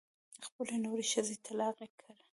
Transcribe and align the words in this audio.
خپلې 0.45 0.75
نورې 0.85 1.05
ښځې 1.11 1.35
طلاقې 1.45 1.87
کړې. 1.99 2.23